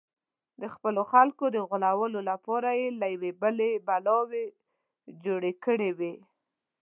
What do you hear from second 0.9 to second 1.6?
خلکو د